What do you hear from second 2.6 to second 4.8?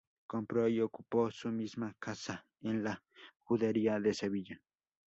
en la judería de Sevilla.